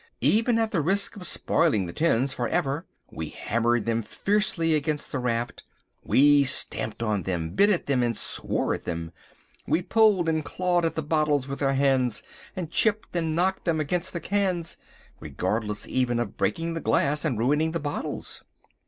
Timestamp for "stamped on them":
6.43-7.51